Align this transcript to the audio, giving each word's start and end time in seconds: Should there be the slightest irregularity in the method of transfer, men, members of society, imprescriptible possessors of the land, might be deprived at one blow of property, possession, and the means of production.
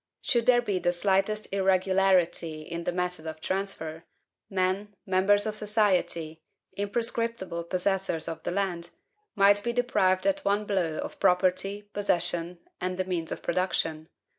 Should 0.21 0.47
there 0.47 0.63
be 0.63 0.79
the 0.79 0.91
slightest 0.91 1.47
irregularity 1.53 2.63
in 2.63 2.85
the 2.85 2.91
method 2.91 3.27
of 3.27 3.39
transfer, 3.39 4.03
men, 4.49 4.95
members 5.05 5.45
of 5.45 5.55
society, 5.55 6.41
imprescriptible 6.75 7.65
possessors 7.65 8.27
of 8.27 8.41
the 8.41 8.49
land, 8.49 8.89
might 9.35 9.63
be 9.63 9.73
deprived 9.73 10.25
at 10.25 10.43
one 10.43 10.65
blow 10.65 10.97
of 10.97 11.19
property, 11.19 11.83
possession, 11.93 12.57
and 12.81 12.97
the 12.97 13.05
means 13.05 13.31
of 13.31 13.43
production. 13.43 14.09